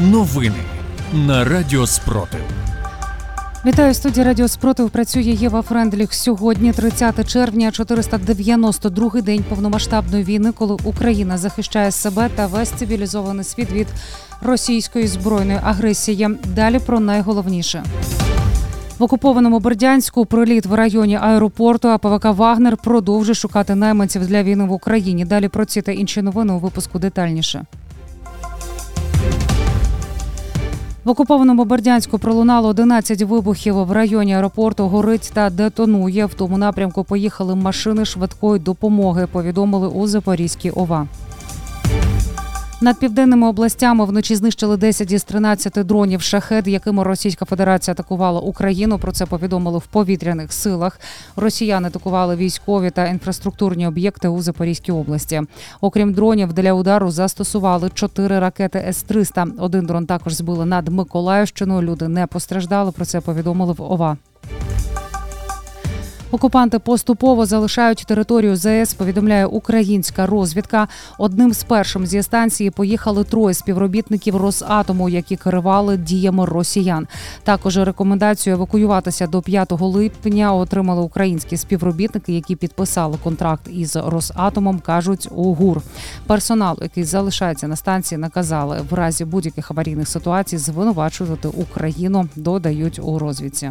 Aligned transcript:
Новини 0.00 0.56
на 1.12 1.44
Радіо 1.44 1.86
Спротив. 1.86 2.40
Вітаю 3.66 3.94
студії 3.94 4.26
Радіо 4.26 4.48
Спротив. 4.48 4.90
Працює 4.90 5.22
Єва 5.22 5.62
Френдліх. 5.62 6.14
Сьогодні, 6.14 6.72
30 6.72 7.28
червня, 7.28 7.70
492-й 7.70 9.22
день 9.22 9.44
повномасштабної 9.48 10.24
війни, 10.24 10.52
коли 10.52 10.76
Україна 10.84 11.38
захищає 11.38 11.90
себе 11.90 12.30
та 12.34 12.46
весь 12.46 12.68
цивілізований 12.68 13.44
світ 13.44 13.72
від 13.72 13.86
російської 14.42 15.06
збройної 15.06 15.58
агресії. 15.64 16.28
Далі 16.44 16.78
про 16.78 17.00
найголовніше. 17.00 17.84
В 18.98 19.02
окупованому 19.02 19.60
Бердянську 19.60 20.26
приліт 20.26 20.66
в 20.66 20.74
районі 20.74 21.16
аеропорту 21.16 21.88
АПВК 21.88 22.24
Вагнер 22.24 22.76
продовжує 22.76 23.34
шукати 23.34 23.74
найманців 23.74 24.26
для 24.26 24.42
війни 24.42 24.64
в 24.64 24.72
Україні. 24.72 25.24
Далі 25.24 25.48
про 25.48 25.64
ці 25.64 25.82
та 25.82 25.92
інші 25.92 26.22
новини 26.22 26.52
у 26.52 26.58
випуску 26.58 26.98
детальніше. 26.98 27.66
В 31.08 31.10
окупованому 31.10 31.64
Бердянську 31.64 32.18
пролунало 32.18 32.68
11 32.68 33.22
вибухів 33.22 33.74
в 33.74 33.92
районі 33.92 34.34
аеропорту. 34.34 34.88
Горить 34.88 35.30
та 35.34 35.50
детонує. 35.50 36.26
В 36.26 36.34
тому 36.34 36.58
напрямку 36.58 37.04
поїхали 37.04 37.54
машини 37.54 38.04
швидкої 38.04 38.60
допомоги. 38.60 39.26
Повідомили 39.32 39.88
у 39.88 40.06
Запорізькій 40.06 40.70
ОВА. 40.70 41.06
Над 42.80 42.98
південними 42.98 43.48
областями 43.48 44.04
вночі 44.04 44.36
знищили 44.36 44.76
10 44.76 45.12
із 45.12 45.24
13 45.24 45.86
дронів 45.86 46.22
шахет, 46.22 46.66
якими 46.66 47.04
Російська 47.04 47.44
Федерація 47.44 47.92
атакувала 47.92 48.40
Україну. 48.40 48.98
Про 48.98 49.12
це 49.12 49.26
повідомили 49.26 49.78
в 49.78 49.86
повітряних 49.86 50.52
силах. 50.52 51.00
Росіяни 51.36 51.88
атакували 51.88 52.36
військові 52.36 52.90
та 52.90 53.06
інфраструктурні 53.06 53.86
об'єкти 53.86 54.28
у 54.28 54.42
Запорізькій 54.42 54.92
області. 54.92 55.42
Окрім 55.80 56.12
дронів, 56.12 56.52
для 56.52 56.72
удару 56.72 57.10
застосували 57.10 57.90
чотири 57.94 58.38
ракети 58.38 58.84
С-300. 58.88 59.52
Один 59.58 59.86
дрон 59.86 60.06
також 60.06 60.34
збили 60.34 60.64
над 60.64 60.88
Миколаївщиною. 60.88 61.82
Люди 61.82 62.08
не 62.08 62.26
постраждали. 62.26 62.92
Про 62.92 63.04
це 63.04 63.20
повідомили 63.20 63.72
в 63.72 63.82
ОВА. 63.82 64.16
Окупанти 66.30 66.78
поступово 66.78 67.46
залишають 67.46 68.04
територію 68.06 68.56
ЗС. 68.56 68.94
Повідомляє 68.94 69.46
українська 69.46 70.26
розвідка. 70.26 70.88
Одним 71.18 71.52
з 71.52 71.62
першим 71.62 72.06
зі 72.06 72.22
станції 72.22 72.70
поїхали 72.70 73.24
троє 73.24 73.54
співробітників 73.54 74.36
Росатому, 74.36 75.08
які 75.08 75.36
керували 75.36 75.96
діями 75.96 76.44
росіян. 76.44 77.06
Також 77.42 77.78
рекомендацію 77.78 78.54
евакуюватися 78.54 79.26
до 79.26 79.42
5 79.42 79.72
липня 79.72 80.54
отримали 80.54 81.02
українські 81.02 81.56
співробітники, 81.56 82.32
які 82.32 82.56
підписали 82.56 83.18
контракт 83.24 83.68
із 83.70 83.96
Росатомом. 83.96 84.80
кажуть 84.80 85.28
у 85.30 85.54
ГУР. 85.54 85.82
Персонал, 86.26 86.78
який 86.82 87.04
залишається 87.04 87.68
на 87.68 87.76
станції, 87.76 88.18
наказали 88.18 88.80
в 88.90 88.94
разі 88.94 89.24
будь-яких 89.24 89.70
аварійних 89.70 90.08
ситуацій 90.08 90.58
звинувачувати 90.58 91.48
Україну. 91.48 92.28
Додають 92.36 92.98
у 93.02 93.18
розвідці. 93.18 93.70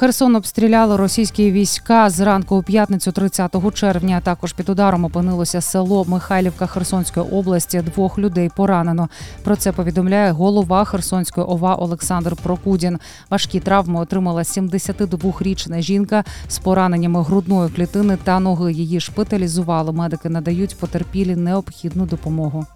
Херсон 0.00 0.36
обстріляли 0.36 0.96
російські 0.96 1.52
війська 1.52 2.10
зранку 2.10 2.56
у 2.56 2.62
п'ятницю, 2.62 3.12
30 3.12 3.74
червня. 3.74 4.20
Також 4.20 4.52
під 4.52 4.68
ударом 4.68 5.04
опинилося 5.04 5.60
село 5.60 6.04
Михайлівка 6.08 6.66
Херсонської 6.66 7.26
області. 7.26 7.82
Двох 7.94 8.18
людей 8.18 8.50
поранено. 8.56 9.08
Про 9.44 9.56
це 9.56 9.72
повідомляє 9.72 10.30
голова 10.30 10.84
Херсонської 10.84 11.46
ОВА 11.46 11.74
Олександр 11.74 12.36
Прокудін. 12.36 12.98
Важкі 13.30 13.60
травми 13.60 14.00
отримала 14.00 14.42
72-річна 14.42 15.80
жінка 15.80 16.24
з 16.48 16.58
пораненнями 16.58 17.22
грудної 17.22 17.70
клітини 17.70 18.18
та 18.24 18.40
ноги. 18.40 18.72
Її 18.72 19.00
шпиталізували. 19.00 19.92
Медики 19.92 20.28
надають 20.28 20.76
потерпілі 20.76 21.36
необхідну 21.36 22.06
допомогу. 22.06 22.66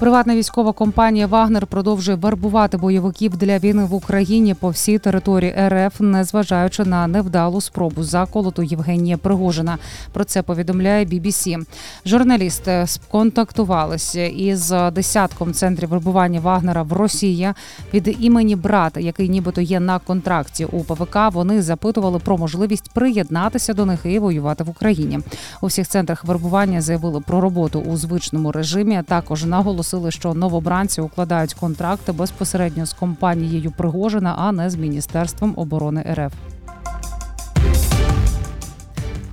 Приватна 0.00 0.36
військова 0.36 0.72
компанія 0.72 1.26
Вагнер 1.26 1.66
продовжує 1.66 2.16
вербувати 2.16 2.76
бойовиків 2.76 3.36
для 3.36 3.58
війни 3.58 3.84
в 3.84 3.94
Україні 3.94 4.54
по 4.54 4.68
всій 4.68 4.98
території 4.98 5.54
РФ, 5.68 6.00
незважаючи 6.00 6.84
на 6.84 7.06
невдалу 7.06 7.60
спробу 7.60 8.02
заколоту 8.02 8.62
Євгенія 8.62 9.16
Пригожина. 9.16 9.78
Про 10.12 10.24
це 10.24 10.42
повідомляє 10.42 11.04
BBC. 11.04 11.66
Журналісти 12.06 12.84
сконтактувалися 12.86 14.26
із 14.26 14.74
десятком 14.92 15.52
центрів 15.52 15.88
вербування 15.88 16.40
Вагнера 16.40 16.82
в 16.82 16.92
Росії 16.92 17.52
від 17.94 18.16
імені 18.20 18.56
брата, 18.56 19.00
який 19.00 19.28
нібито 19.28 19.60
є 19.60 19.80
на 19.80 19.98
контракті 19.98 20.64
у 20.64 20.84
ПВК. 20.84 21.16
Вони 21.32 21.62
запитували 21.62 22.18
про 22.18 22.38
можливість 22.38 22.90
приєднатися 22.90 23.74
до 23.74 23.86
них 23.86 24.00
і 24.04 24.18
воювати 24.18 24.64
в 24.64 24.70
Україні. 24.70 25.18
У 25.60 25.66
всіх 25.66 25.88
центрах 25.88 26.24
вербування 26.24 26.80
заявили 26.80 27.20
про 27.20 27.40
роботу 27.40 27.80
у 27.80 27.96
звичному 27.96 28.52
режимі. 28.52 28.96
а 28.96 29.02
Також 29.02 29.44
наголосили 29.44 29.89
наголосили, 29.92 30.10
що 30.10 30.34
новобранці 30.34 31.00
укладають 31.00 31.54
контракти 31.54 32.12
безпосередньо 32.12 32.86
з 32.86 32.92
компанією 32.92 33.70
Пригожина, 33.70 34.34
а 34.38 34.52
не 34.52 34.70
з 34.70 34.76
міністерством 34.76 35.54
оборони 35.56 36.04
РФ. 36.14 36.32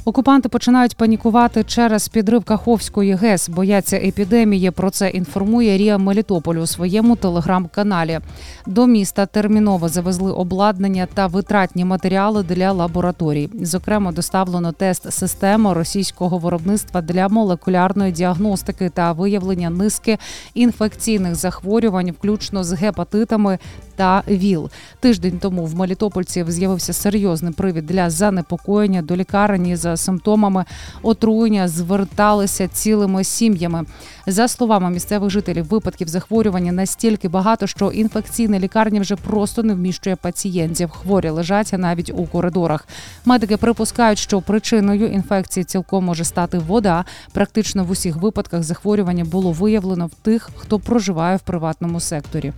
Окупанти 0.08 0.50
починають 0.50 0.98
панікувати 0.98 1.64
через 1.64 2.08
підрив 2.08 2.44
Каховської 2.44 3.16
ГЕС. 3.16 3.50
Бояться 3.50 3.98
епідемії. 3.98 4.72
Про 4.72 4.90
це 4.90 5.10
інформує 5.10 5.78
Рія 5.78 5.98
Мелітополь 5.98 6.56
у 6.56 6.68
своєму 6.68 7.16
телеграм-каналі. 7.16 8.20
До 8.66 8.88
міста 8.88 9.26
терміново 9.26 9.90
завезли 9.90 10.32
обладнання 10.32 11.08
та 11.14 11.28
витратні 11.28 11.86
матеріали 11.86 12.44
для 12.44 12.72
лабораторій. 12.72 13.50
Зокрема, 13.62 14.12
доставлено 14.12 14.72
тест 14.72 15.14
системи 15.14 15.74
російського 15.74 16.38
виробництва 16.38 17.02
для 17.02 17.28
молекулярної 17.28 18.12
діагностики 18.12 18.90
та 18.90 19.12
виявлення 19.12 19.70
низки 19.70 20.18
інфекційних 20.54 21.36
захворювань, 21.36 22.12
включно 22.12 22.64
з 22.64 22.74
гепатитами 22.74 23.60
та 23.96 24.24
ВІЛ. 24.28 24.70
Тиждень 25.00 25.40
тому 25.40 25.66
в 25.66 25.76
Мелітопольці 25.76 26.46
з'явився 26.48 26.94
серйозний 26.94 27.54
привід 27.54 27.86
для 27.86 28.10
занепокоєння 28.10 29.02
до 29.02 29.16
лікарні 29.16 29.76
за 29.76 29.97
симптомами 29.98 30.66
отруєння 31.04 31.68
зверталися 31.68 32.68
цілими 32.68 33.24
сім'ями. 33.24 33.86
За 34.28 34.48
словами 34.48 34.90
місцевих 34.90 35.30
жителів, 35.30 35.66
випадків 35.66 36.08
захворювання 36.08 36.72
настільки 36.72 37.30
багато, 37.30 37.68
що 37.68 37.92
інфекційна 37.92 38.60
лікарня 38.60 39.02
вже 39.02 39.16
просто 39.16 39.64
не 39.64 39.74
вміщує 39.74 40.16
пацієнтів. 40.16 40.90
Хворі 40.90 41.30
лежать 41.30 41.74
навіть 41.78 42.12
у 42.16 42.26
коридорах. 42.26 42.88
Медики 43.26 43.58
припускають, 43.58 44.20
що 44.20 44.42
причиною 44.42 45.08
інфекції 45.08 45.64
цілком 45.64 46.06
може 46.06 46.24
стати 46.24 46.58
вода. 46.58 47.06
Практично 47.32 47.84
в 47.84 47.92
усіх 47.92 48.16
випадках 48.16 48.64
захворювання 48.64 49.26
було 49.26 49.52
виявлено 49.52 50.08
в 50.08 50.14
тих, 50.14 50.50
хто 50.56 50.80
проживає 50.80 51.38
в 51.38 51.42
приватному 51.42 52.00
секторі. 52.00 52.54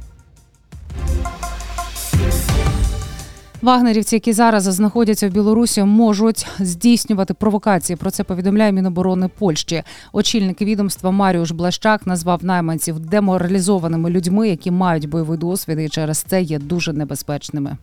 Вагнерівці, 3.62 4.16
які 4.16 4.34
зараз 4.34 4.64
знаходяться 4.64 5.30
в 5.30 5.32
Білорусі, 5.32 5.84
можуть 5.84 6.48
здійснювати 6.60 7.34
провокації. 7.34 7.98
Про 7.98 8.12
це 8.12 8.24
повідомляє 8.24 8.72
Міноборони 8.72 9.30
Польщі. 9.40 9.84
Очільник 10.14 10.62
відомства 10.62 11.12
Маріуш 11.12 11.52
Блащак 11.52 12.08
назвав 12.08 12.46
найманців 12.46 13.00
деморалізованими 13.00 14.10
людьми, 14.10 14.50
які 14.50 14.72
мають 14.72 15.10
бойовий 15.10 15.38
досвід, 15.38 15.80
і 15.80 15.90
через 15.90 16.18
це 16.18 16.42
є 16.42 16.60
дуже 16.60 16.94
небезпечними. 16.94 17.78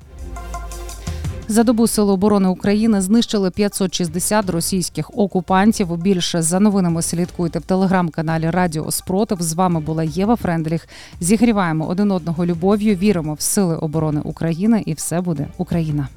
За 1.49 1.65
добу 1.65 1.87
Сили 1.87 2.12
оборони 2.12 2.49
України 2.49 3.01
знищили 3.01 3.51
560 3.51 4.51
російських 4.51 5.11
окупантів. 5.19 5.97
Більше 5.97 6.43
за 6.43 6.61
новинами 6.61 7.03
слідкуйте 7.03 7.59
в 7.59 7.62
телеграм-каналі 7.62 8.51
Радіо 8.51 8.91
Спротив. 8.91 9.43
З 9.43 9.53
вами 9.53 9.81
була 9.81 10.05
Єва 10.05 10.37
Френдліх. 10.37 10.89
Зігріваємо 11.21 11.87
один 11.87 12.11
одного 12.11 12.47
любов'ю. 12.47 12.95
Віримо 12.95 13.34
в 13.34 13.41
сили 13.41 13.77
оборони 13.77 14.21
України, 14.25 14.83
і 14.87 14.93
все 14.93 15.21
буде 15.21 15.47
Україна. 15.59 16.09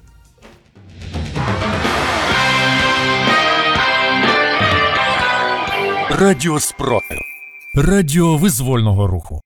Радіо 6.09 6.59
Спротив. 6.59 7.19
Радіо 7.75 8.37
визвольного 8.37 9.07
руху. 9.07 9.41